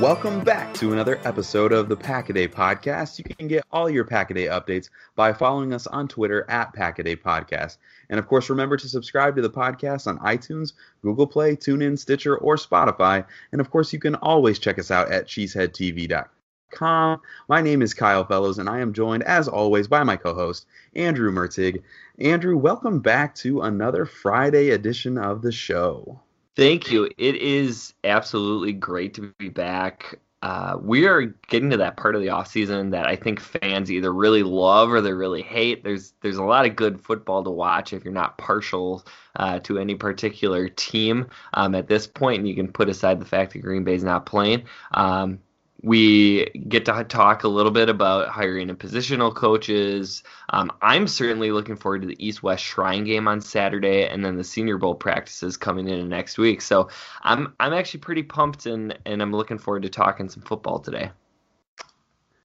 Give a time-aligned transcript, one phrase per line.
[0.00, 3.18] Welcome back to another episode of the Packaday Podcast.
[3.18, 7.78] You can get all your Packaday updates by following us on Twitter at Packaday Podcast.
[8.08, 12.36] And of course, remember to subscribe to the podcast on iTunes, Google Play, TuneIn, Stitcher,
[12.36, 13.26] or Spotify.
[13.50, 17.20] And of course, you can always check us out at cheeseheadtv.com.
[17.48, 20.66] My name is Kyle Fellows, and I am joined, as always, by my co host,
[20.94, 21.82] Andrew Mertig.
[22.20, 26.20] Andrew, welcome back to another Friday edition of the show.
[26.58, 27.08] Thank you.
[27.18, 30.18] It is absolutely great to be back.
[30.42, 33.92] Uh, we are getting to that part of the off season that I think fans
[33.92, 35.84] either really love or they really hate.
[35.84, 39.78] There's there's a lot of good football to watch if you're not partial uh, to
[39.78, 43.60] any particular team um, at this point, and you can put aside the fact that
[43.60, 44.64] Green Bay's not playing.
[44.90, 45.38] Um,
[45.82, 50.24] we get to talk a little bit about hiring and positional coaches.
[50.50, 54.36] Um, I'm certainly looking forward to the East West Shrine game on Saturday, and then
[54.36, 56.62] the Senior Bowl practices coming in next week.
[56.62, 56.88] So
[57.22, 61.10] I'm I'm actually pretty pumped, and and I'm looking forward to talking some football today.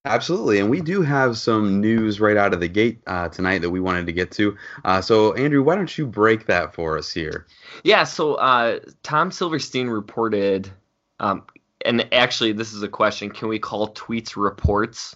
[0.06, 3.70] Absolutely, and we do have some news right out of the gate uh, tonight that
[3.70, 4.58] we wanted to get to.
[4.84, 7.48] Uh, so, Andrew, why don't you break that for us here?
[7.86, 10.70] Yeah, so uh, Tom Silverstein reported
[11.22, 11.44] um,
[11.86, 15.16] and actually this is a question can we call tweets reports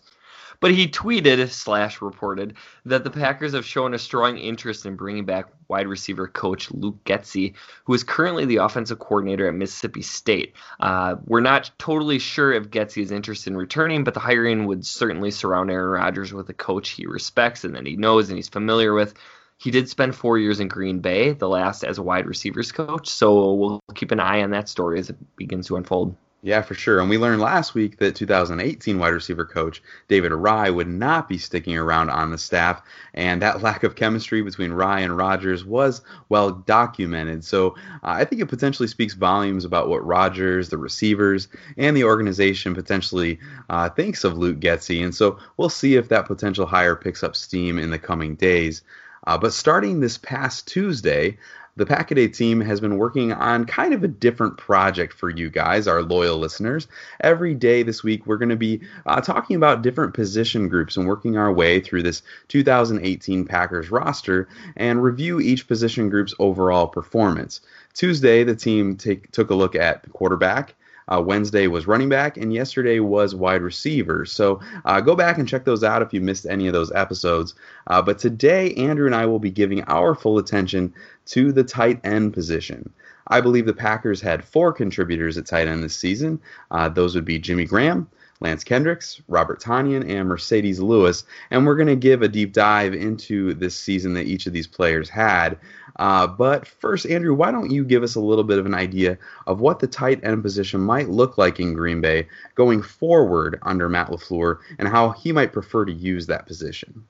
[0.59, 5.23] but he tweeted slash reported that the packers have shown a strong interest in bringing
[5.23, 7.53] back wide receiver coach luke Getsy,
[7.85, 12.69] who is currently the offensive coordinator at mississippi state uh, we're not totally sure if
[12.69, 16.53] getsy is interested in returning but the hiring would certainly surround aaron rodgers with a
[16.53, 19.13] coach he respects and that he knows and he's familiar with
[19.57, 23.09] he did spend four years in Green Bay, the last as a wide receivers coach.
[23.09, 26.15] So we'll keep an eye on that story as it begins to unfold.
[26.47, 27.01] Yeah, for sure.
[27.01, 31.37] And we learned last week that 2018 wide receiver coach David Raih would not be
[31.37, 32.81] sticking around on the staff,
[33.13, 35.99] and that lack of chemistry between Raih and Rodgers was
[36.29, 37.43] well documented.
[37.43, 37.71] So
[38.01, 42.73] uh, I think it potentially speaks volumes about what Rodgers, the receivers, and the organization
[42.73, 43.39] potentially
[43.69, 45.03] uh, thinks of Luke Getsy.
[45.03, 48.83] And so we'll see if that potential hire picks up steam in the coming days.
[49.25, 51.37] Uh, but starting this past Tuesday,
[51.77, 55.87] the Packaday team has been working on kind of a different project for you guys,
[55.87, 56.87] our loyal listeners.
[57.21, 61.07] Every day this week, we're going to be uh, talking about different position groups and
[61.07, 67.61] working our way through this 2018 Packers roster and review each position group's overall performance.
[67.93, 70.73] Tuesday, the team take, took a look at quarterback,
[71.11, 74.25] Uh, Wednesday was running back, and yesterday was wide receiver.
[74.25, 77.55] So uh, go back and check those out if you missed any of those episodes.
[77.87, 80.93] Uh, but today, Andrew and I will be giving our full attention
[81.27, 82.91] to the tight end position.
[83.29, 86.39] I believe the Packers had four contributors at tight end this season.
[86.71, 91.23] Uh, those would be Jimmy Graham, Lance Kendricks, Robert Tonyan, and Marcedes Lewis.
[91.51, 94.67] And we're going to give a deep dive into this season that each of these
[94.67, 95.57] players had.
[95.97, 99.17] Uh, but first, Andrew, why don't you give us a little bit of an idea
[99.47, 103.89] of what the tight end position might look like in Green Bay going forward under
[103.89, 107.03] Matt LaFleur and how he might prefer to use that position?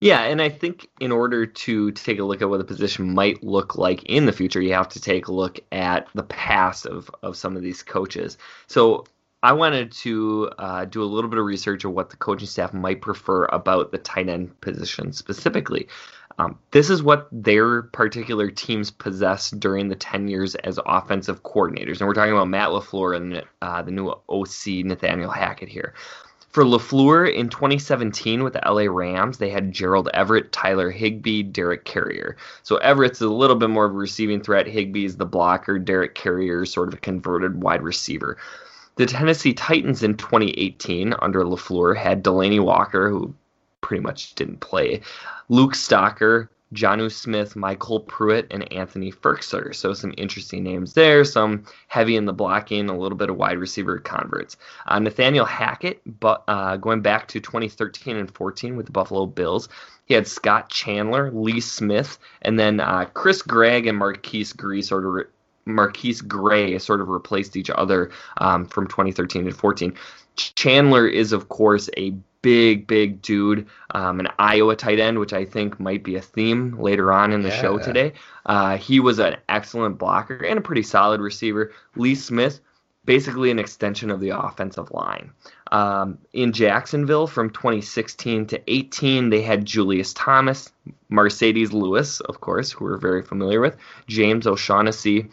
[0.00, 3.42] Yeah, and I think in order to take a look at what the position might
[3.44, 7.10] look like in the future, you have to take a look at the past of,
[7.22, 8.38] of some of these coaches.
[8.66, 9.04] So
[9.42, 12.74] I wanted to uh, do a little bit of research of what the coaching staff
[12.74, 15.88] might prefer about the tight end position specifically.
[16.38, 21.98] Um, this is what their particular teams possessed during the 10 years as offensive coordinators.
[21.98, 25.94] And we're talking about Matt LaFleur and uh, the new OC, Nathaniel Hackett, here.
[26.50, 31.84] For LaFleur in 2017 with the LA Rams, they had Gerald Everett, Tyler Higbee, Derek
[31.84, 32.36] Carrier.
[32.62, 34.66] So Everett's a little bit more of a receiving threat.
[34.66, 35.78] Higbee's the blocker.
[35.78, 38.36] Derek Carrier is sort of a converted wide receiver.
[38.96, 43.34] The Tennessee Titans in 2018 under LaFleur had Delanie Walker, who
[43.80, 45.00] pretty much didn't play,
[45.48, 49.74] Luke Stocker, Jonnu Smith, MyCole Pruitt, and Anthony Firkser.
[49.74, 51.24] So some interesting names there.
[51.24, 54.56] Some heavy in the blocking, a little bit of wide receiver converts.
[54.86, 59.68] Uh, Nathaniel Hackett, but uh, going back to 2013 and 14 with the Buffalo Bills,
[60.04, 65.04] he had Scott Chandler, Lee Smith, and then uh, Chris Gragg and MarQueis Gray sort
[65.66, 69.94] MarQueis Gray sort of replaced each other um, from 2013 and 14.
[70.36, 75.44] Chandler is, of course, a big, big dude, um, an Iowa tight end, which I
[75.44, 77.60] think might be a theme later on in the yeah.
[77.60, 78.14] show today.
[78.46, 81.72] Uh, he was an excellent blocker and a pretty solid receiver.
[81.96, 82.60] Lee Smith,
[83.04, 85.32] basically an extension of the offensive line.
[85.72, 90.72] Um, in Jacksonville from 2016 to 18, they had Julius Thomas,
[91.10, 93.76] Marcedes Lewis, of course, who we're very familiar with,
[94.06, 95.28] James O'Shaughnessy,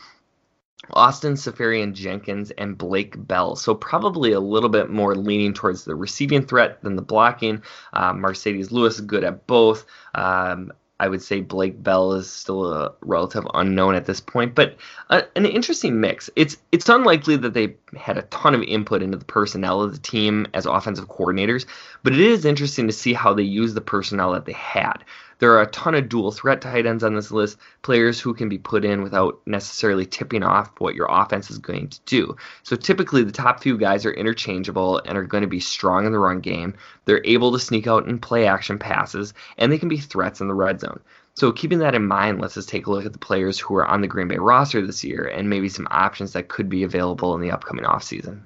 [0.91, 3.55] Austin Seferian Jenkins and Blake Bell.
[3.55, 7.63] So probably a little bit more leaning towards the receiving threat than the blocking.
[7.93, 9.85] Uh, Marcedes Lewis is good at both.
[10.15, 14.77] Um, I would say Blake Bell is still a relative unknown at this point, but
[15.09, 16.29] uh, an interesting mix.
[16.35, 19.99] It's it's unlikely that they had a ton of input into the personnel of the
[19.99, 21.67] team as offensive coordinators,
[22.01, 25.03] but it is interesting to see how they use the personnel that they had.
[25.39, 28.49] There are a ton of dual threat tight ends on this list, players who can
[28.49, 32.35] be put in without necessarily tipping off what your offense is going to do.
[32.63, 36.11] So typically, the top few guys are interchangeable and are going to be strong in
[36.11, 36.73] the run game.
[37.05, 40.47] They're able to sneak out and play action passes, and they can be threats in
[40.47, 40.99] the red zone.
[41.35, 43.85] So, keeping that in mind, let's just take a look at the players who are
[43.85, 47.35] on the Green Bay roster this year and maybe some options that could be available
[47.35, 48.41] in the upcoming offseason.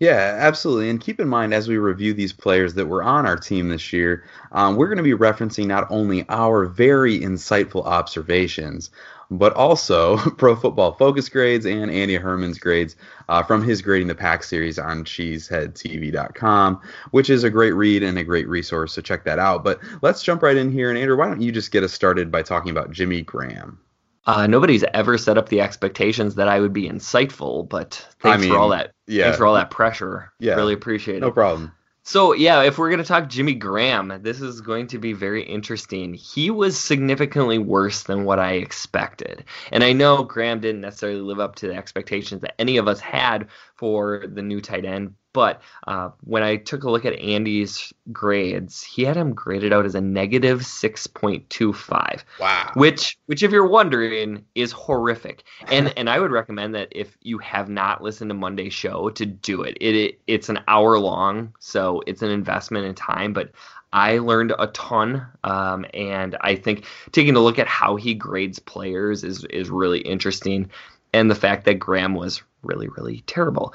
[0.00, 0.88] Yeah, absolutely.
[0.90, 3.92] And keep in mind as we review these players that were on our team this
[3.92, 8.90] year, um, we're going to be referencing not only our very insightful observations,
[9.30, 12.96] but also Pro Football Focus grades and Andy Herman's grades
[13.28, 16.80] uh, from his Grading the Pack series on cheeseheadtv.com,
[17.10, 18.94] which is a great read and a great resource.
[18.94, 19.62] So check that out.
[19.62, 20.88] But let's jump right in here.
[20.88, 23.78] And Andrew, why don't you just get us started by talking about Jimmy Graham?
[24.26, 28.40] Uh, nobody's ever set up the expectations that I would be insightful, but thanks I
[28.40, 28.92] mean, for all that.
[29.06, 29.24] Yeah.
[29.24, 30.32] Thanks for all that pressure.
[30.38, 30.54] Yeah.
[30.54, 31.20] Really appreciate it.
[31.20, 31.72] No problem.
[32.02, 35.42] So, yeah, if we're going to talk Jimmy Graham, this is going to be very
[35.42, 36.14] interesting.
[36.14, 39.44] He was significantly worse than what I expected.
[39.70, 43.00] And I know Graham didn't necessarily live up to the expectations that any of us
[43.00, 47.92] had for the new tight end, but uh, when I took a look at Andy's
[48.12, 52.24] grades, he had him graded out as a negative 6.25.
[52.40, 52.72] Wow.
[52.74, 55.44] Which, which if you're wondering, is horrific.
[55.70, 59.26] And and I would recommend that if you have not listened to Monday's show, to
[59.26, 59.76] do it.
[59.80, 63.32] It, it it's an hour long, so it's an investment in time.
[63.32, 63.52] But
[63.92, 68.58] I learned a ton, um, and I think taking a look at how he grades
[68.58, 70.70] players is is really interesting
[71.12, 73.74] and the fact that Graham was really, really terrible.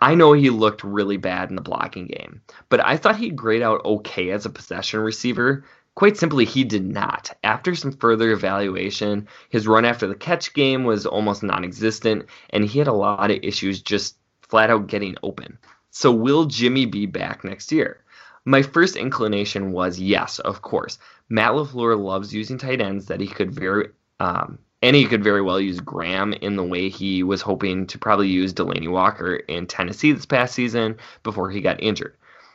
[0.00, 3.62] I know he looked really bad in the blocking game, but I thought he'd grade
[3.62, 5.64] out okay as a possession receiver.
[5.94, 7.30] Quite simply, he did not.
[7.44, 12.64] After some further evaluation, his run after the catch game was almost non existent, and
[12.64, 15.58] he had a lot of issues just flat out getting open.
[15.90, 18.02] So, will Jimmy be back next year?
[18.44, 20.98] My first inclination was yes, of course.
[21.28, 23.88] Matt LaFleur loves using tight ends that he could very
[24.20, 27.98] um, and he could very well use Graham in the way he was hoping to
[27.98, 32.14] probably use Delanie Walker in Tennessee this past season before he got injured.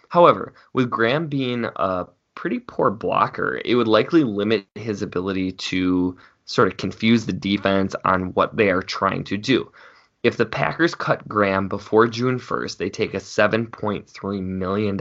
[0.10, 2.06] However, with Graham being a
[2.36, 7.96] pretty poor blocker, it would likely limit his ability to sort of confuse the defense
[8.06, 9.72] on what they are trying to do.
[10.22, 14.98] if the Packers cut Graham before June 1st, they take a $7.3 million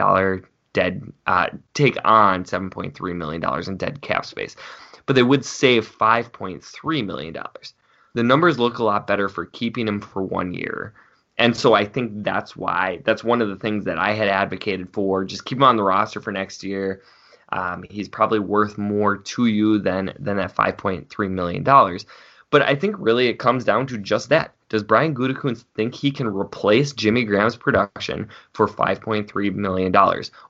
[0.73, 4.57] dead, uh, take on $7.3 million in dead cap space.
[5.09, 7.37] But they would save $5.3 million.
[8.15, 10.93] The numbers look a lot better for keeping him for one year.
[11.39, 14.93] And so I think that's why, that's one of the things that I had advocated
[14.93, 15.25] for.
[15.25, 17.01] Just keep him on the roster for next year.
[17.51, 22.05] Um, he's probably worth more to you than than that 5.3 million dollars.
[22.51, 24.55] But I think really it comes down to just that.
[24.69, 29.95] Does Brian Gutekunst think he can replace Jimmy Graham's production for $5.3 million?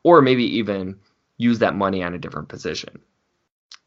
[0.02, 0.98] Or maybe even
[1.36, 3.00] use that money on a different position?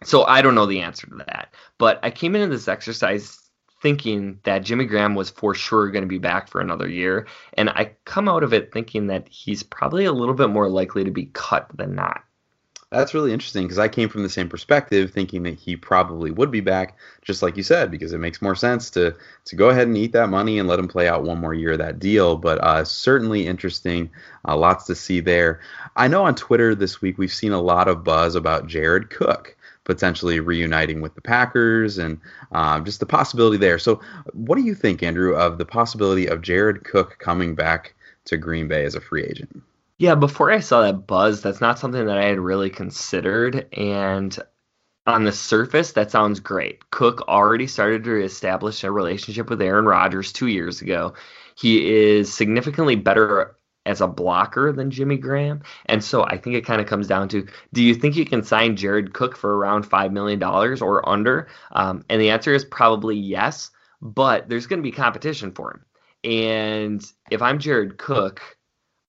[0.03, 1.53] So I don't know the answer to that.
[1.77, 3.37] But I came into this exercise
[3.81, 7.27] thinking that Jimmy Graham was for sure going to be back for another year.
[7.53, 11.03] And I come out of it thinking that he's probably a little bit more likely
[11.03, 12.23] to be cut than not.
[12.91, 16.51] That's really interesting because I came from the same perspective, thinking that he probably would
[16.51, 19.15] be back, just like you said, because it makes more sense to
[19.45, 21.71] to go ahead and eat that money and let him play out one more year
[21.71, 22.35] of that deal.
[22.35, 24.09] But uh, certainly interesting,
[24.45, 25.61] uh, lots to see there.
[25.95, 29.55] I know on Twitter this week we've seen a lot of buzz about Jared Cook
[29.91, 32.17] potentially reuniting with the Packers and
[32.53, 33.77] uh, just the possibility there.
[33.77, 33.99] So,
[34.31, 37.93] what do you think, Andrew, of the possibility of Jared Cook coming back
[38.25, 39.61] to Green Bay as a free agent?
[39.97, 43.67] Yeah, before I saw that buzz, that's not something that I had really considered.
[43.73, 44.37] And
[45.05, 46.89] on the surface, that sounds great.
[46.91, 51.15] Cook already started to establish a relationship with Aaron Rodgers two years ago.
[51.55, 55.63] He is significantly better as a blocker than Jimmy Graham.
[55.85, 58.43] And so I think it kind of comes down to do you think you can
[58.43, 61.47] sign Jared Cook for around $5 million or under?
[61.71, 63.71] Um, and the answer is probably yes,
[64.01, 65.85] but there's going to be competition for him.
[66.23, 68.57] And if I'm Jared Cook,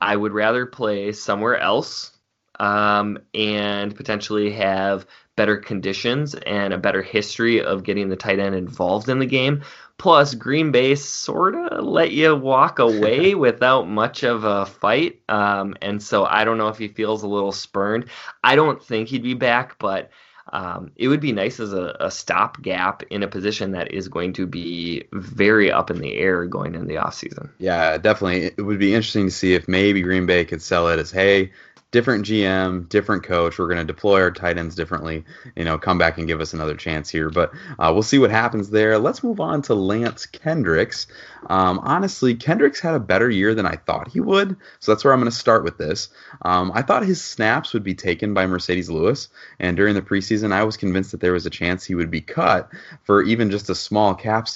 [0.00, 2.12] I would rather play somewhere else
[2.58, 8.54] um, and potentially have better conditions and a better history of getting the tight end
[8.54, 9.62] involved in the game.
[10.02, 15.20] Plus, Green Bay sort of let you walk away without much of a fight.
[15.28, 18.06] Um, and so I don't know if he feels a little spurned.
[18.42, 20.10] I don't think he'd be back, but
[20.52, 24.32] um, it would be nice as a, a stopgap in a position that is going
[24.32, 27.50] to be very up in the air going into the offseason.
[27.58, 28.46] Yeah, definitely.
[28.56, 31.52] It would be interesting to see if maybe Green Bay could sell it as, hey,
[31.92, 33.58] different GM, different coach.
[33.58, 35.24] We're going to deploy our tight ends differently.
[35.54, 37.30] You know, come back and give us another chance here.
[37.30, 38.98] But uh, we'll see what happens there.
[38.98, 41.06] Let's move on to Lance Kendricks.
[41.48, 44.56] Um, honestly, Kendricks had a better year than I thought he would.
[44.80, 46.08] So that's where I'm going to start with this.
[46.40, 50.52] Um, I thought his snaps would be taken by Marcedes Lewis, and during the preseason,
[50.52, 52.70] I was convinced that there was a chance he would be cut
[53.02, 54.48] for even just a small cap,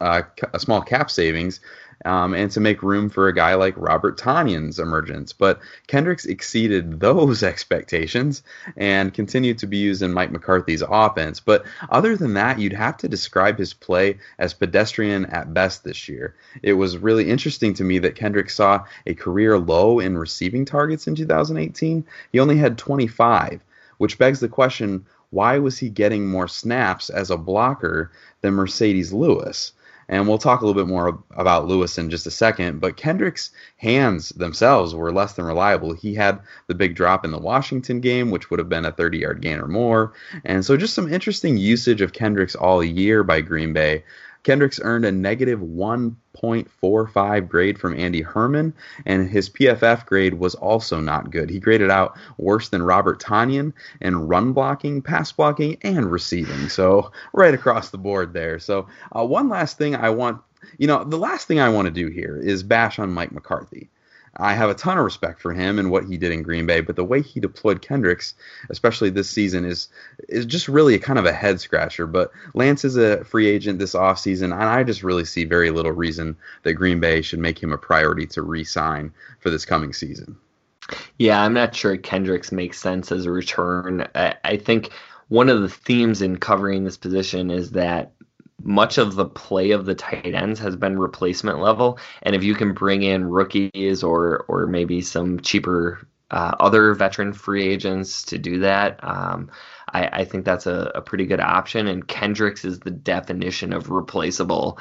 [0.00, 1.60] uh, a small cap savings
[2.06, 5.32] um, and to make room for a guy like Robert Tonyan's emergence.
[5.32, 8.42] But Kendricks exceeded those expectations
[8.76, 11.40] and continued to be used in Mike McCarthy's offense.
[11.40, 16.08] But other than that, you'd have to describe his play as pedestrian at best this
[16.08, 16.36] year.
[16.62, 21.08] It was really interesting to me that Kendricks saw a career low in receiving targets
[21.08, 22.06] in 2018.
[22.30, 23.60] He only had 25,
[23.98, 29.12] which begs the question why was he getting more snaps as a blocker than Marcedes
[29.12, 29.72] Lewis?
[30.08, 32.80] And we'll talk a little bit more about Lewis in just a second.
[32.80, 35.94] But Kendrick's hands themselves were less than reliable.
[35.94, 39.18] He had the big drop in the Washington game, which would have been a 30
[39.18, 40.12] yard gain or more.
[40.44, 44.04] And so just some interesting usage of Kendricks all year by Green Bay.
[44.46, 48.74] Kendricks earned a negative 1.45 grade from Andy Herman,
[49.04, 51.50] and his PFF grade was also not good.
[51.50, 56.68] He graded out worse than Robert Tonyan in run blocking, pass blocking, and receiving.
[56.68, 58.60] So, right across the board there.
[58.60, 60.40] So, uh, one last thing I want
[60.78, 63.90] you know, the last thing I want to do here is bash on Mike McCarthy.
[64.38, 66.80] I have a ton of respect for him and what he did in Green Bay,
[66.80, 68.34] but the way he deployed Kendricks,
[68.70, 69.88] especially this season, is
[70.28, 72.06] is just really a kind of a head scratcher.
[72.06, 75.92] But Lance is a free agent this offseason, and I just really see very little
[75.92, 80.36] reason that Green Bay should make him a priority to re-sign for this coming season.
[81.18, 84.06] Yeah, I'm not sure Kendricks makes sense as a return.
[84.14, 84.90] I, I think
[85.28, 88.12] one of the themes in covering this position is that
[88.62, 91.98] much of the play of the tight ends has been replacement level.
[92.22, 97.32] And if you can bring in rookies or or maybe some cheaper uh, other veteran
[97.32, 99.50] free agents to do that, um,
[99.92, 101.86] I, I, think that's a, a, pretty good option.
[101.86, 104.80] And Kendricks is the definition of replaceable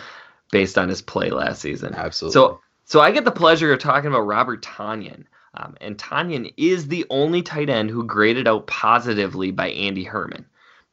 [0.51, 1.93] based on his play last season.
[1.93, 2.33] Absolutely.
[2.33, 5.25] So so I get the pleasure of talking about Robert Tonyan.
[5.55, 10.45] Um, and Tonyan is the only tight end who graded out positively by Andy Herman.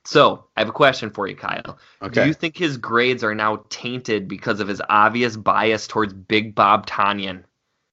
[0.04, 1.78] So, I have a question for you, Kyle.
[2.02, 2.22] Okay.
[2.22, 6.54] Do you think his grades are now tainted because of his obvious bias towards Big
[6.54, 7.44] Bob Tonyan?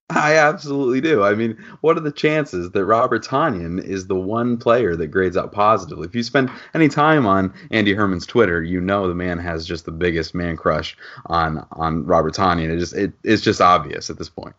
[0.09, 1.23] I absolutely do.
[1.23, 5.37] I mean, what are the chances that Robert Tonyan is the one player that grades
[5.37, 6.07] out positively?
[6.07, 9.85] If you spend any time on Andy Herman's Twitter, you know the man has just
[9.85, 10.97] the biggest man crush
[11.27, 12.71] on on Robert Tonyan.
[12.71, 14.55] It just it, it's just obvious at this point.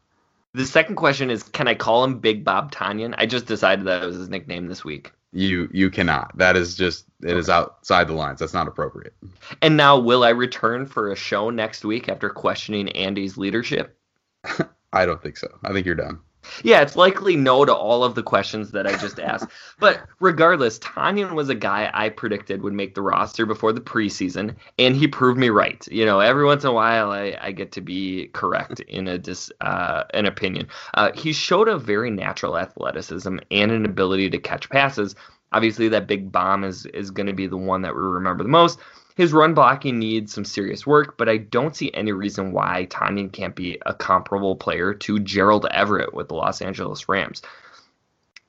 [0.54, 3.14] The second question is, can I call him Big Bob Tonyan?
[3.18, 5.12] I just decided that was his nickname this week.
[5.32, 6.36] You you cannot.
[6.36, 7.38] That is just it okay.
[7.38, 8.40] is outside the lines.
[8.40, 9.14] That's not appropriate.
[9.62, 13.96] And now, will I return for a show next week after questioning Andy's leadership?
[14.92, 15.48] I don't think so.
[15.64, 16.18] I think you're done.
[16.62, 19.48] Yeah, it's likely no to all of the questions that I just asked.
[19.78, 24.54] but regardless, Tonyan was a guy I predicted would make the roster before the preseason,
[24.78, 25.86] and he proved me right.
[25.88, 29.18] You know, every once in a while, I, I get to be correct in a
[29.18, 30.68] dis, uh, an opinion.
[30.94, 35.14] Uh, he showed a very natural athleticism and an ability to catch passes.
[35.52, 38.48] Obviously, that big bomb is is going to be the one that we remember the
[38.48, 38.78] most.
[39.20, 43.30] His run blocking needs some serious work, but I don't see any reason why Tonyan
[43.30, 47.42] can't be a comparable player to Gerald Everett with the Los Angeles Rams.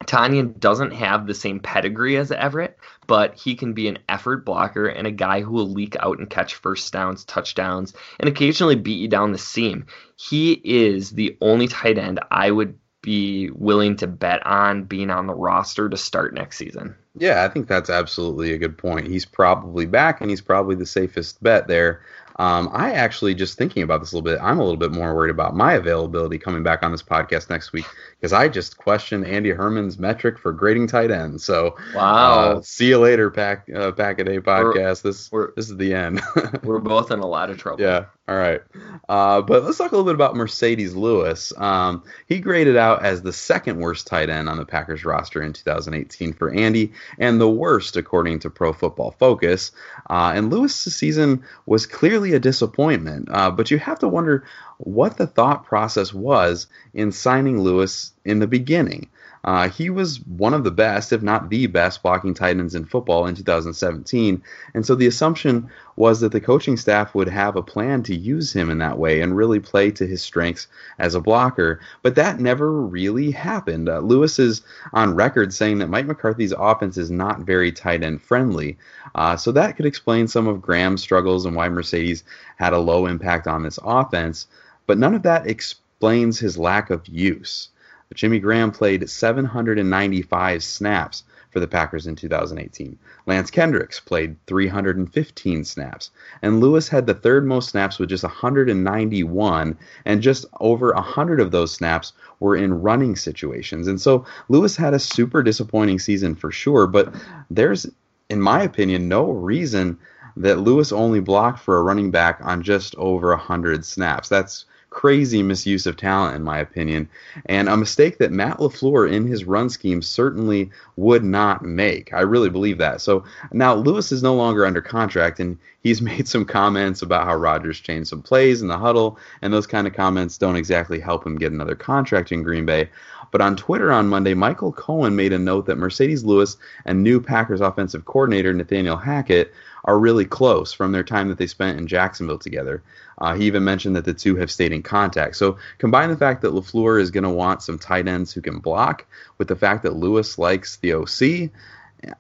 [0.06, 4.88] Tonyan doesn't have the same pedigree as Everett, but he can be an effort blocker
[4.88, 9.02] and a guy who will leak out and catch first downs, touchdowns, and occasionally beat
[9.02, 9.88] you down the seam.
[10.16, 15.28] He is the only tight end I would be willing to bet on being on
[15.28, 16.96] the roster to start next season.
[17.16, 19.08] Yeah, I think that's absolutely a good point.
[19.08, 22.02] He's probably back, and he's probably the safest bet there.
[22.38, 24.40] Um, I actually just thinking about this a little bit.
[24.42, 27.74] I'm a little bit more worried about my availability coming back on this podcast next
[27.74, 27.86] week
[28.20, 31.44] because I just questioned Andy Herman's metric for grading tight ends.
[31.44, 35.04] So wow, uh, see you later, pack uh, pack a day podcast.
[35.04, 36.22] We're, this we're, this is the end.
[36.64, 37.84] we're both in a lot of trouble.
[37.84, 38.06] Yeah.
[38.32, 38.62] All right.
[39.10, 41.52] Uh, but let's talk a little bit about Marcedes Lewis.
[41.58, 45.52] Um, he graded out as the second worst tight end on the Packers roster in
[45.52, 49.74] 2018 for Andy, and the worst according to Pro Football Focus.
[50.10, 53.28] Uh, and Lewis' season was clearly a disappointment.
[53.30, 54.46] Uh, but you have to wonder
[54.78, 59.10] what the thought process was in signing Lewis in the beginning.
[59.44, 62.86] Uh, he was one of the best, if not the best, blocking tight ends in
[62.86, 64.42] football in 2017.
[64.76, 68.54] And so the assumption was that the coaching staff would have a plan to use
[68.54, 70.68] him in that way and really play to his strengths
[71.00, 71.80] as a blocker.
[72.04, 73.90] But that never really happened.
[73.90, 74.62] Uh, Lewis is
[74.94, 78.78] on record saying that Mike McCarthy's offense is not very tight end friendly.
[79.16, 82.24] Uh, so that could explain some of Graham's struggles and why Marcedes
[82.58, 84.46] had a low impact on this offense.
[84.86, 87.70] But none of that explains his lack of use.
[88.14, 92.98] Jimmy Graham played 795 snaps for the Packers in 2018.
[93.26, 96.12] Lance Kendricks played 315 snaps.
[96.42, 101.52] And Lewis had the third most snaps with just 191, and just over 100 of
[101.52, 103.88] those snaps were in running situations.
[103.88, 107.14] And so Lewis had a super disappointing season for sure, but
[107.50, 107.86] there's,
[108.30, 110.00] in my opinion, no reason
[110.38, 114.30] that Lewis only blocked for a running back on just over 100 snaps.
[114.30, 117.10] That's crazy misuse of talent, in my opinion,
[117.48, 122.14] and a mistake that Matt LaFleur in his run scheme certainly would not make.
[122.14, 123.02] I really believe that.
[123.02, 123.24] So
[123.54, 127.80] now Lewis is no longer under contract, and he's made some comments about how Rodgers
[127.80, 131.38] changed some plays in the huddle, and those kind of comments don't exactly help him
[131.38, 132.90] get another contract in Green Bay.
[133.32, 137.22] But on Twitter on Monday, Michael Cohen made a note that Marcedes Lewis and new
[137.22, 139.54] Packers offensive coordinator Nathaniel Hackett
[139.86, 142.84] are really close from their time that they spent in Jacksonville together.
[143.18, 145.36] Uh, he even mentioned that the two have stayed in contact.
[145.36, 148.60] So combine the fact that LaFleur is going to want some tight ends who can
[148.60, 149.06] block
[149.38, 151.52] with the fact that Lewis likes the OC.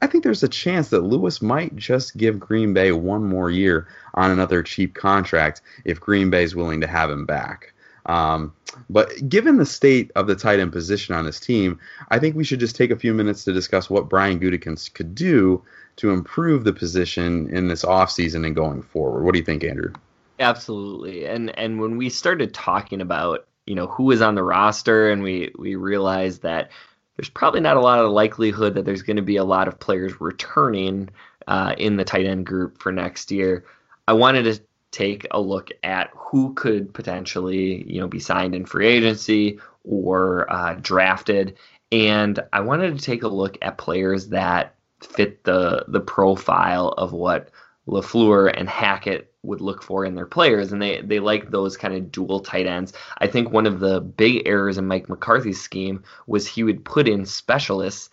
[0.01, 3.87] I think there's a chance that Lewis might just give Green Bay one more year
[4.13, 7.70] on another cheap contract if Green Bay is willing to have him back.
[8.05, 8.53] Um,
[8.89, 12.43] but given the state of the tight end position on this team, I think we
[12.43, 15.63] should just take a few minutes to discuss what Brian Gutekunst could do
[15.97, 19.23] to improve the position in this offseason and going forward.
[19.23, 19.93] What do you think, Andrew?
[20.39, 21.25] Absolutely.
[21.25, 25.21] And and when we started talking about, you know, who is on the roster and
[25.21, 26.71] we we realized that
[27.17, 29.79] there's probably not a lot of likelihood that there's going to be a lot of
[29.79, 31.09] players returning
[31.47, 33.65] uh, in the tight end group for next year.
[34.07, 38.65] I wanted to take a look at who could potentially, you know, be signed in
[38.65, 41.57] free agency or uh, drafted,
[41.91, 47.11] and I wanted to take a look at players that fit the the profile of
[47.11, 47.49] what
[47.87, 51.93] LaFleur and Hackett would look for in their players, and they they like those kind
[51.93, 52.93] of dual tight ends.
[53.17, 57.07] I think one of the big errors in Mike McCarthy's scheme was he would put
[57.07, 58.09] in specialists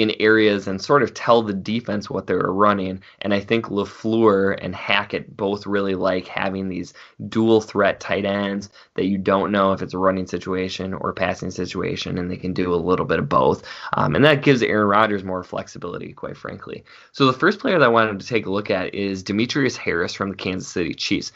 [0.00, 3.02] in areas and sort of tell the defense what they were running.
[3.20, 6.94] And I think LaFleur and Hackett both really like having these
[7.28, 11.50] dual threat tight ends that you don't know if it's a running situation or passing
[11.50, 13.62] situation, and they can do a little bit of both.
[13.92, 16.84] Um, and that gives Aaron Rodgers more flexibility, quite frankly.
[17.12, 20.14] So the first player that I wanted to take a look at is Demetrius Harris
[20.14, 21.32] from the Kansas City Chiefs.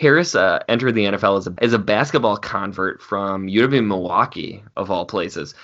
[0.00, 4.90] Harris uh, entered the NFL as a, as a basketball convert from UW Milwaukee, of
[4.90, 5.54] all places.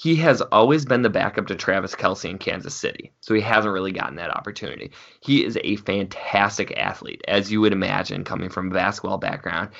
[0.00, 3.74] He has always been the backup to Travis Kelce in Kansas City, so he hasn't
[3.74, 4.92] really gotten that opportunity.
[5.20, 9.72] He is a fantastic athlete, as you would imagine, coming from a basketball background,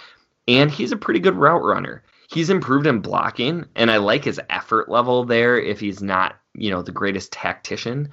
[0.47, 2.03] and he's a pretty good route runner.
[2.31, 6.71] He's improved in blocking, and I like his effort level there if he's not, you
[6.71, 8.11] know, the greatest tactician.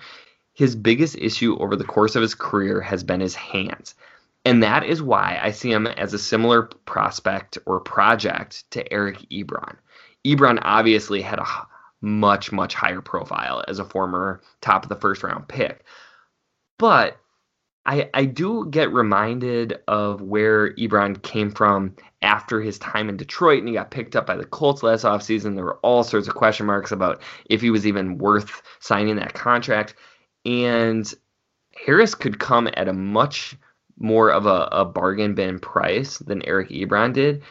[0.53, 3.95] His biggest issue over the course of his career has been his hands.
[4.45, 9.17] And that is why I see him as a similar prospect or project to Eric
[9.29, 9.75] Ebron.
[10.25, 11.67] Ebron obviously had a
[12.01, 15.83] much, much higher profile as a former top of the first round pick.
[16.77, 17.17] But
[17.85, 23.59] I, I do get reminded of where Ebron came from after his time in Detroit
[23.59, 25.55] and he got picked up by the Colts last offseason.
[25.55, 29.33] There were all sorts of question marks about if he was even worth signing that
[29.33, 29.95] contract.
[30.45, 31.11] And
[31.85, 33.55] Harris could come at a much
[33.97, 37.41] more of a, a bargain bin price than Eric Ebron did.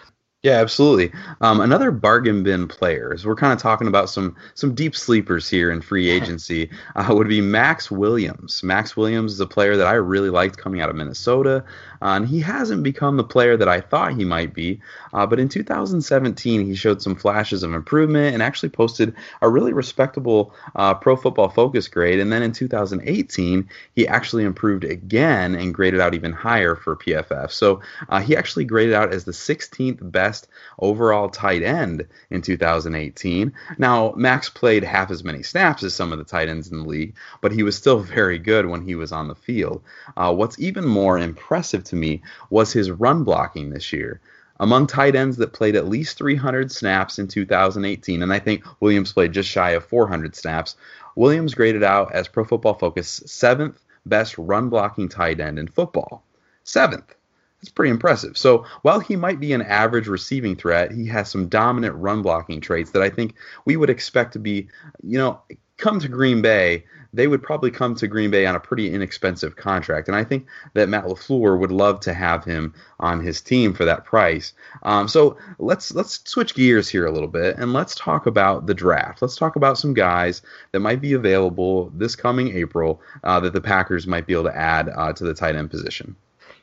[0.46, 1.10] Yeah, absolutely.
[1.40, 3.26] Um, another bargain bin players.
[3.26, 6.70] We're kind of talking about some some deep sleepers here in free agency.
[6.94, 8.62] Uh, would be Maxx Williams.
[8.62, 11.64] Maxx Williams is a player that I really liked coming out of Minnesota,
[12.00, 14.80] uh, and he hasn't become the player that I thought he might be.
[15.12, 19.72] Uh, but in 2017, he showed some flashes of improvement and actually posted a really
[19.72, 22.20] respectable uh, Pro Football Focus grade.
[22.20, 27.50] And then in 2018, he actually improved again and graded out even higher for PFF.
[27.50, 27.80] So
[28.10, 33.52] uh, he actually graded out as the 16th best best overall tight end in 2018.
[33.78, 36.88] Now, Maxx played half as many snaps as some of the tight ends in the
[36.88, 39.82] league, but he was still very good when he was on the field.
[40.16, 44.20] Uh, what's even more impressive to me was his run blocking this year
[44.58, 49.12] among tight ends that played at least 300 snaps in 2018, and I think Williams
[49.12, 50.76] played just shy of 400 snaps.
[51.14, 56.24] Williams graded out as Pro Football Focus seventh best run blocking tight end in football.
[56.64, 57.14] Seventh.
[57.62, 58.36] It's pretty impressive.
[58.36, 62.60] So while he might be an average receiving threat, he has some dominant run blocking
[62.60, 64.68] traits that I think we would expect to be,
[65.02, 65.40] you know,
[65.76, 66.84] come to Green Bay.
[67.12, 70.46] They would probably come to Green Bay on a pretty inexpensive contract, and I think
[70.74, 74.52] that Matt Lafleur would love to have him on his team for that price.
[74.82, 78.74] Um, so let's let's switch gears here a little bit and let's talk about the
[78.74, 79.22] draft.
[79.22, 80.42] Let's talk about some guys
[80.72, 84.56] that might be available this coming April uh, that the Packers might be able to
[84.56, 86.16] add uh, to the tight end position.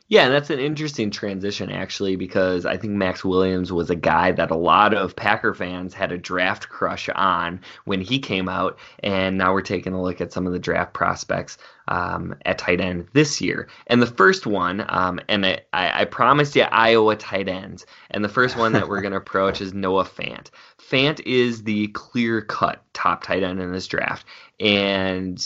[0.06, 4.32] Yeah, and that's an interesting transition actually because I think Maxx Williams was a guy
[4.32, 8.78] that a lot of Packer fans had a draft crush on when he came out,
[9.02, 11.56] and now we're taking a look at some of the draft prospects
[11.88, 13.68] um, at tight end this year.
[13.86, 18.28] And the first one, um, and I, I, promised you Iowa tight ends, and the
[18.28, 20.50] first one that we're going to approach is Noah Fant.
[20.78, 24.26] Fant is the clear cut top tight end in this draft,
[24.60, 25.42] and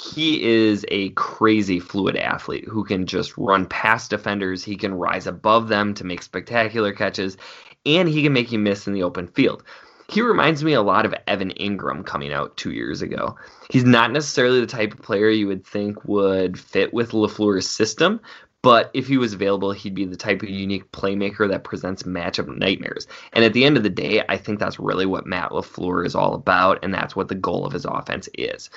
[0.00, 4.64] he is a crazy fluid athlete who can just run past defenders.
[4.64, 7.36] He can rise above them to make spectacular catches,
[7.84, 9.62] and he can make you miss in the open field.
[10.08, 13.36] He reminds me a lot of Evan Engram coming out two years ago.
[13.70, 18.20] He's not necessarily the type of player you would think would fit with LaFleur's system,
[18.62, 22.54] but if he was available, he'd be the type of unique playmaker that presents matchup
[22.56, 23.06] nightmares.
[23.32, 26.14] And at the end of the day, I think that's really what Matt LaFleur is
[26.14, 28.68] all about, and that's what the goal of his offense is.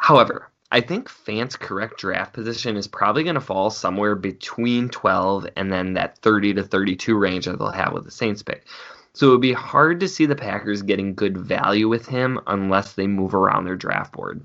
[0.00, 5.48] However, I think Fant's correct draft position is probably going to fall somewhere between 12
[5.56, 8.66] and then that 30 to 32 range that they'll have with the Saints pick.
[9.12, 12.92] So it would be hard to see the Packers getting good value with him unless
[12.92, 14.40] they move around their draft board.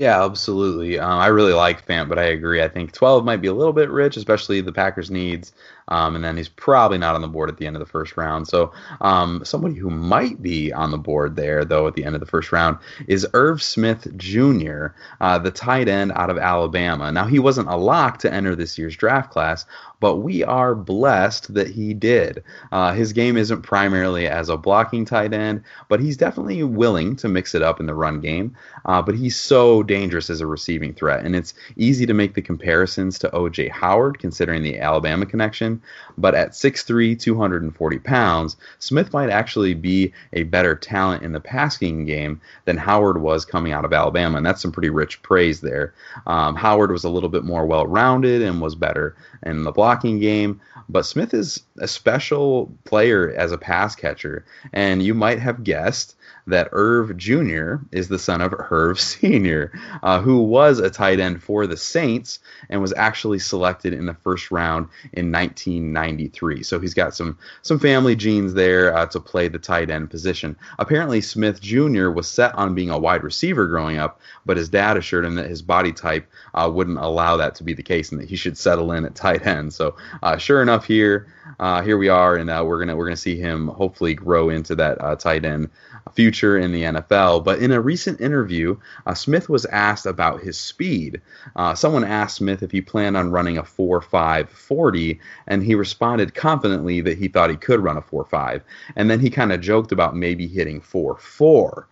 [0.00, 0.98] Yeah, absolutely.
[0.98, 2.60] Um, I really like Fant, but I agree.
[2.60, 5.52] I think 12 might be a little bit rich, especially the Packers' needs.
[5.86, 8.16] Um, and then he's probably not on the board at the end of the first
[8.16, 8.48] round.
[8.48, 12.20] So um, somebody who might be on the board there, though, at the end of
[12.20, 14.86] the first round is Irv Smith Jr.,
[15.20, 17.12] uh, the tight end out of Alabama.
[17.12, 19.64] Now, he wasn't a lock to enter this year's draft class,
[20.00, 22.42] but we are blessed that he did.
[22.72, 27.28] Uh, his game isn't primarily as a blocking tight end, but he's definitely willing to
[27.28, 28.56] mix it up in the run game.
[28.84, 32.42] Uh, but he's so dangerous as a receiving threat, and it's easy to make the
[32.42, 33.68] comparisons to O.J.
[33.68, 35.80] Howard, considering the Alabama connection
[36.16, 42.04] but at 6'3, 240 pounds, Smith might actually be a better talent in the passing
[42.04, 45.94] game than Howard was coming out of Alabama, and that's some pretty rich praise there.
[46.26, 50.18] Um, Howard was a little bit more well rounded and was better in the blocking
[50.18, 55.64] game, but Smith is a special player as a pass catcher, and you might have
[55.64, 57.76] guessed that Irv Jr.
[57.90, 62.38] is the son of Irv Sr., uh, who was a tight end for the Saints
[62.68, 66.62] and was actually selected in the first round in 1993.
[66.62, 70.56] So he's got some some family genes there uh, to play the tight end position.
[70.78, 72.10] Apparently, Smith Jr.
[72.10, 75.48] was set on being a wide receiver growing up, but his dad assured him that
[75.48, 78.58] his body type uh, wouldn't allow that to be the case and that he should
[78.58, 79.72] settle in at tight end.
[79.72, 81.28] So uh, sure enough, here
[81.58, 84.74] uh, here we are, and uh, we're gonna we're gonna see him hopefully grow into
[84.74, 85.70] that tight end
[86.12, 87.44] future in the NFL.
[87.44, 91.20] But in a recent interview, uh, Smith was asked about his speed.
[91.54, 96.34] Uh, someone asked Smith if he planned on running a 4.5 40, and he responded
[96.34, 98.62] confidently that he thought he could run a 4 5.
[98.96, 101.84] And then he kind of joked about maybe hitting 4.4.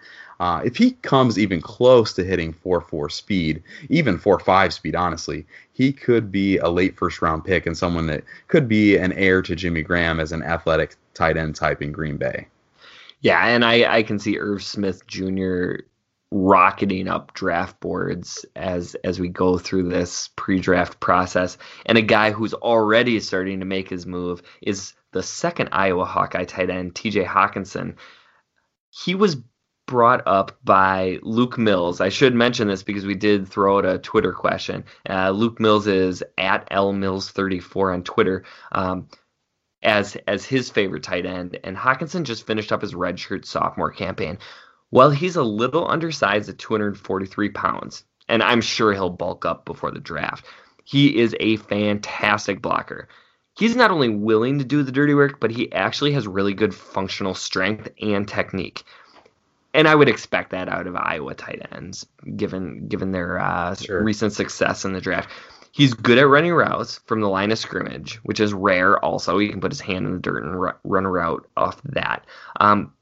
[0.43, 5.93] Uh, if he comes even close to hitting 4-4 speed, even 4-5 speed, honestly, he
[5.93, 9.55] could be a late first round pick and someone that could be an heir to
[9.55, 12.49] Jimmy Graham as an athletic tight end type in Green Bay.
[13.23, 15.75] Yeah, and I, I can see Irv Smith Jr.
[16.33, 21.57] rocketing up draft boards as as we go through this pre-draft process.
[21.87, 26.45] And a guy who's already starting to make his move is the second Iowa Hawkeye
[26.45, 27.95] tight end, TJ Hockenson.
[28.91, 29.37] He was
[29.87, 32.01] brought up by Luke Mills.
[32.01, 34.85] I should mention this because we did throw out a Twitter question.
[35.09, 38.45] Uh, Luke Mills is at lmills34 on Twitter.
[38.73, 39.09] Um,
[39.83, 44.38] as as his favorite tight end, and Hockenson just finished up his redshirt sophomore campaign.
[44.90, 49.90] Well, he's a little undersized at 243 pounds, and I'm sure he'll bulk up before
[49.90, 50.45] the draft.
[50.85, 53.09] He is a fantastic blocker.
[53.57, 56.75] He's not only willing to do the dirty work, but he actually has really good
[56.75, 58.85] functional strength and technique
[59.75, 64.03] and I would expect that out of Iowa tight ends, given given their uh, sure.
[64.03, 65.31] recent success in the draft.
[65.73, 69.03] He's good at running routes from the line of scrimmage, which is rare.
[69.03, 72.27] Also, he can put his hand in the dirt and run a route off that.
[72.61, 72.93] Um,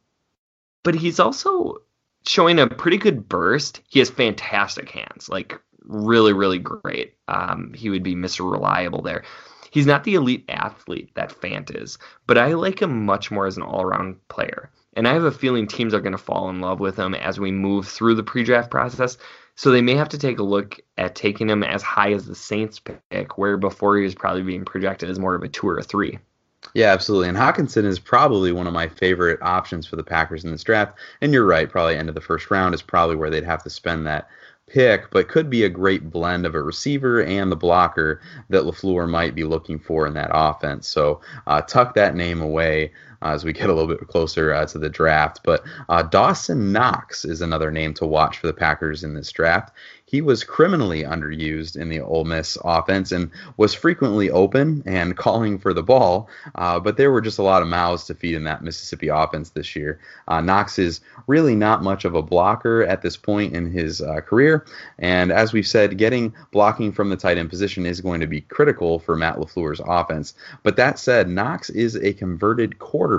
[0.85, 1.83] but he's also
[2.26, 3.80] showing a pretty good burst.
[3.88, 7.14] He has fantastic hands, like really, really great.
[7.26, 8.50] Um, he would be Mr.
[8.50, 9.24] Reliable there.
[9.72, 13.56] He's not the elite athlete that Fant is, but I like him much more as
[13.56, 14.70] an all around player.
[15.00, 17.40] And I have a feeling teams are going to fall in love with him as
[17.40, 19.16] we move through the pre draft process.
[19.54, 22.34] So they may have to take a look at taking him as high as the
[22.34, 25.78] Saints pick, where before he was probably being projected as more of a two or
[25.78, 26.18] a three.
[26.74, 27.28] Yeah, absolutely.
[27.28, 30.98] And Hockenson is probably one of my favorite options for the Packers in this draft.
[31.22, 33.70] And you're right, probably end of the first round is probably where they'd have to
[33.70, 34.28] spend that
[34.66, 39.08] pick, but could be a great blend of a receiver and the blocker that LaFleur
[39.08, 40.86] might be looking for in that offense.
[40.86, 44.78] So uh, tuck that name away as we get a little bit closer uh, to
[44.78, 45.40] the draft.
[45.44, 49.72] But uh, Dawson Knox is another name to watch for the Packers in this draft
[50.11, 55.56] he was criminally underused in the Ole Miss offense and was frequently open and calling
[55.56, 56.28] for the ball.
[56.56, 59.50] Uh, but there were just a lot of mouths to feed in that Mississippi offense
[59.50, 60.00] this year.
[60.26, 64.20] Uh, Knox is really not much of a blocker at this point in his uh,
[64.20, 64.66] career.
[64.98, 68.40] And as we've said, getting blocking from the tight end position is going to be
[68.40, 70.35] critical for Matt LaFleur's offense.
[70.64, 73.09] But that said, Knox is a converted quarterback.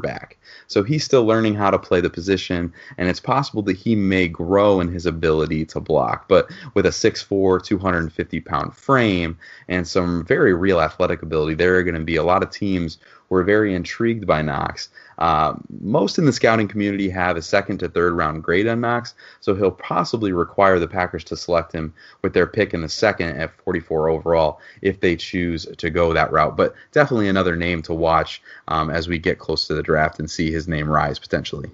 [0.67, 4.27] So he's still learning how to play the position, and it's possible that he may
[4.27, 6.27] grow in his ability to block.
[6.27, 11.77] But with with a 6'4, 250 pound frame and some very real athletic ability, there
[11.77, 12.97] are going to be a lot of teams
[13.29, 14.89] who are very intrigued by Knox.
[15.21, 19.13] Uh, most in the scouting community have a second to third round grade on Knox,
[19.39, 23.37] so he'll possibly require the Packers to select him with their pick in the second
[23.37, 26.57] at 44 overall if they choose to go that route.
[26.57, 30.27] But definitely another name to watch um, as we get close to the draft and
[30.27, 31.69] see his name rise potentially.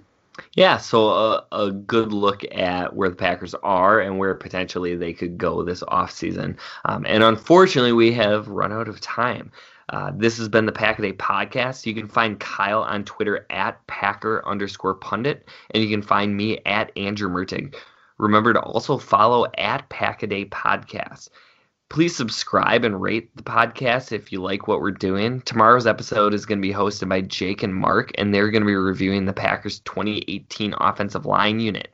[0.51, 5.13] Yeah, so a, a good look at where the Packers are and where potentially they
[5.13, 6.57] could go this offseason.
[6.83, 9.53] Um, and unfortunately, we have run out of time.
[9.89, 11.85] Uh, this has been the Pack a Day podcast.
[11.85, 16.59] You can find Kyle on Twitter at Packer underscore pundit, and you can find me
[16.65, 17.75] at Andrew Mertig.
[18.17, 21.29] Remember to also follow at Pack a Day podcast.
[21.89, 25.39] Please subscribe and rate the podcast if you like what we're doing.
[25.41, 28.67] Tomorrow's episode is going to be hosted by Jake and Mark, and they're going to
[28.67, 31.93] be reviewing the Packers 2018 offensive line unit.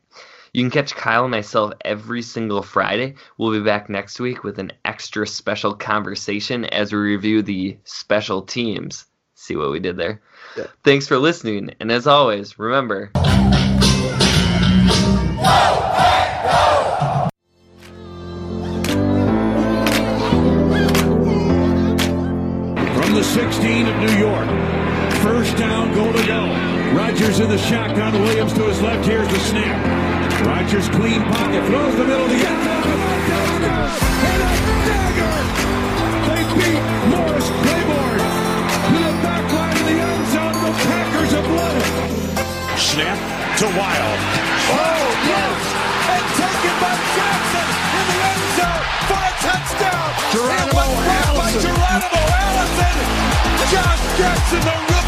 [0.56, 3.16] You can catch Kyle and myself every single Friday.
[3.40, 8.44] We'll be back next week with an extra special conversation as we review the special
[8.44, 9.08] teams.
[9.34, 10.22] See what we did there?
[10.56, 10.68] Yeah.
[10.84, 13.10] Thanks for listening, and as always, remember.
[13.16, 13.24] From
[23.16, 24.48] the 16 of New York.
[25.24, 26.46] First down, goal to go.
[26.96, 28.22] Rodgers in the shotgun.
[28.22, 29.08] Williams to his left.
[29.08, 30.03] Here's the snap.
[30.46, 31.64] Rodgers clean pocket.
[31.68, 32.84] Throws the middle of the end zone.
[32.84, 34.52] And a
[34.88, 35.36] dagger.
[36.28, 40.56] They beat Morris Claiborne to the back line of the end zone.
[40.64, 41.88] The Packers have won it.
[42.78, 43.20] Snap
[43.60, 44.20] to Wild.
[44.68, 45.60] Oh, yes.
[46.12, 50.08] And taken by Jackson in the end zone for a touchdown.
[50.36, 51.40] Geronimo it was Allison.
[51.40, 52.96] by Geronimo Allison.
[53.72, 55.03] Josh Jackson, the rookie,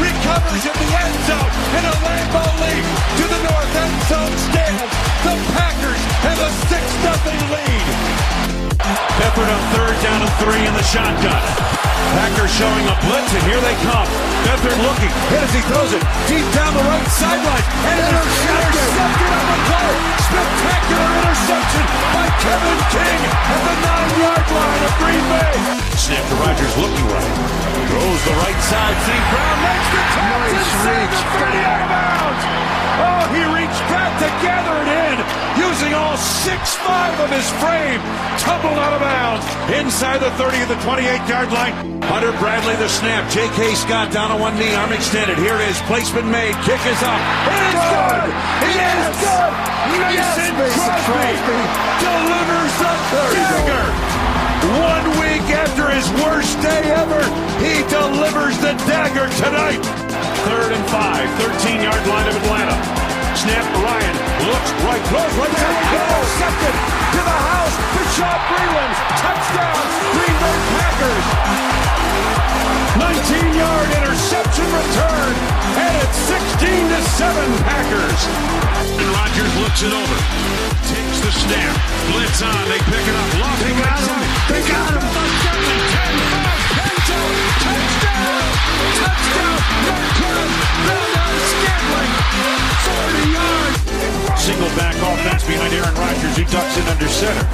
[0.00, 2.84] recovers in the end zone in a Lambeau Leap
[3.18, 4.88] to the north end zone stand.
[5.24, 7.86] The Packers have a 6-0 lead.
[9.18, 11.42] Peppered on third down and three in the shotgun.
[12.12, 14.35] Packers showing a blitz, and here they come.
[14.46, 17.66] Beathard looking, hit as he throws it deep down the right sideline.
[17.82, 19.90] And intercepted on the play.
[20.22, 25.54] Spectacular interception by Kevin King at the nine-yard line of Green Bay.
[25.98, 27.34] Snap to Rodgers looking right.
[27.90, 28.96] Throws the right side.
[29.02, 29.24] St.
[29.34, 30.46] Brown makes the catch.
[30.46, 31.18] Nice reach.
[31.42, 32.42] 30 out of bounds.
[32.96, 35.16] Oh, he reached back to gather it in,
[35.58, 38.00] using all six-five of his frame.
[38.38, 41.96] Tumbled out of bounds inside the 30 of the 28-yard line.
[42.06, 43.28] Hunter Bradley the snap.
[43.30, 43.74] J.K.
[43.74, 45.38] Scott down on one knee, arm extended.
[45.38, 45.80] Here it is.
[45.88, 46.52] Placement made.
[46.60, 47.20] Kick is up.
[47.48, 48.28] It is good.
[48.68, 49.52] It is good.
[50.56, 51.60] Mason Crosby
[52.04, 52.92] delivers the
[53.32, 53.86] dagger.
[54.76, 57.22] One week after his worst day ever,
[57.64, 59.80] he delivers the dagger tonight.
[60.44, 62.76] Third and five, 13 yard line of Atlanta.
[63.36, 64.16] Snap Ryan
[64.48, 65.76] looks right, throws right down.
[65.96, 66.74] Intercepted
[67.12, 67.56] to the house.
[67.96, 68.35] Breeland.
[77.16, 78.20] 16 to 7 Packers.
[79.00, 80.18] And Rodgers looks it over.
[80.84, 81.72] Takes the snap.
[82.12, 82.68] Blitz on.
[82.68, 83.28] They pick it up.
[83.40, 84.20] Lofty They got him.
[84.52, 85.00] They got him.
[85.00, 85.16] 10
[86.28, 87.36] 5 end zone.
[87.64, 88.52] Touchdown.
[89.00, 89.58] Touchdown.
[89.88, 90.52] Marquez.
[90.84, 92.12] Bernard Scantling.
[92.84, 93.80] 40 yards.
[94.36, 96.36] Single back offense behind Aaron Rodgers.
[96.36, 97.48] He ducks in under center.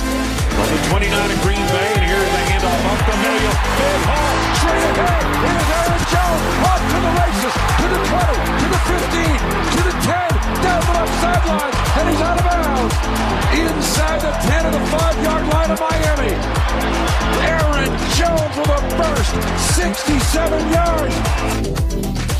[0.58, 3.54] On the 29 of Green Bay, and here's the up the middle.
[3.76, 5.24] Big hole, straight ahead.
[5.42, 9.36] Here's Aaron Jones, off to the races, to the 20, to the 15,
[9.72, 10.32] to the 10,
[10.64, 12.94] down the left sideline, and he's out of bounds.
[13.52, 16.32] Inside the 10 of the 5-yard line of Miami.
[17.44, 19.32] Aaron Jones with a burst,
[19.76, 22.31] 67 yards.